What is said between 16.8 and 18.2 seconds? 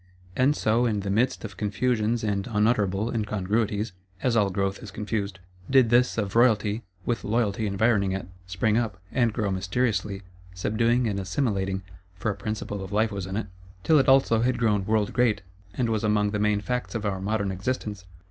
of our modern existence.